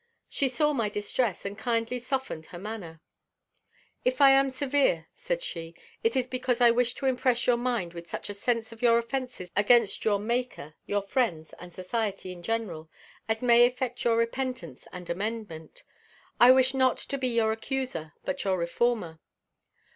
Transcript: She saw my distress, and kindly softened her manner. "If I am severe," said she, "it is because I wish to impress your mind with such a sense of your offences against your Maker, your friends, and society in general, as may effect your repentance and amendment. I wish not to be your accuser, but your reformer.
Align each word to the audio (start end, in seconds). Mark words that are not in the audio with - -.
She 0.27 0.47
saw 0.47 0.73
my 0.73 0.89
distress, 0.89 1.45
and 1.45 1.55
kindly 1.55 1.99
softened 1.99 2.47
her 2.47 2.57
manner. 2.57 3.01
"If 4.03 4.19
I 4.19 4.31
am 4.31 4.49
severe," 4.49 5.05
said 5.13 5.43
she, 5.43 5.75
"it 6.03 6.15
is 6.15 6.25
because 6.25 6.59
I 6.59 6.71
wish 6.71 6.95
to 6.95 7.05
impress 7.05 7.45
your 7.45 7.55
mind 7.57 7.93
with 7.93 8.09
such 8.09 8.27
a 8.27 8.33
sense 8.33 8.71
of 8.71 8.81
your 8.81 8.97
offences 8.97 9.51
against 9.55 10.03
your 10.03 10.17
Maker, 10.17 10.73
your 10.87 11.03
friends, 11.03 11.53
and 11.59 11.71
society 11.71 12.31
in 12.31 12.41
general, 12.41 12.89
as 13.29 13.43
may 13.43 13.63
effect 13.63 14.03
your 14.03 14.17
repentance 14.17 14.87
and 14.91 15.07
amendment. 15.07 15.83
I 16.39 16.49
wish 16.49 16.73
not 16.73 16.97
to 16.97 17.19
be 17.19 17.27
your 17.27 17.51
accuser, 17.51 18.13
but 18.25 18.43
your 18.43 18.57
reformer. 18.57 19.19